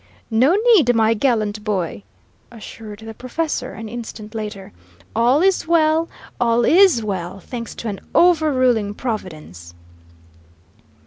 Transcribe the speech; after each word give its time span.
"No 0.31 0.55
need, 0.73 0.95
my 0.95 1.13
gallant 1.13 1.63
boy!" 1.63 2.01
assured 2.51 3.01
the 3.01 3.13
professor, 3.13 3.73
an 3.75 3.87
instant 3.87 4.33
later. 4.33 4.71
"All 5.15 5.43
is 5.43 5.67
well, 5.67 6.09
all 6.39 6.65
IS 6.65 7.03
well, 7.03 7.39
thanks 7.39 7.75
to 7.75 7.87
an 7.87 7.99
over 8.15 8.51
ruling 8.51 8.95
Providence!" 8.95 9.75